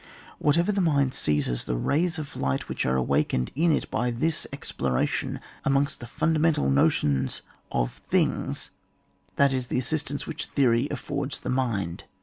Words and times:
Whatever 0.39 0.71
the 0.71 0.81
mind 0.81 1.13
seizes, 1.13 1.65
the 1.65 1.75
rays 1.75 2.17
of 2.17 2.35
light 2.35 2.67
which 2.67 2.87
are 2.87 2.95
awakened 2.95 3.51
in 3.53 3.71
it 3.71 3.91
by 3.91 4.09
this 4.09 4.47
exploration 4.51 5.39
amongst 5.63 5.99
the 5.99 6.07
fundamental 6.07 6.71
notions 6.71 7.43
of 7.71 7.91
things, 7.93 8.71
that 9.35 9.53
is 9.53 9.67
ths 9.67 9.93
aasintance 9.93 10.25
which 10.25 10.45
Theory 10.47 10.87
affords 10.89 11.41
the 11.41 11.49
mind. 11.51 12.05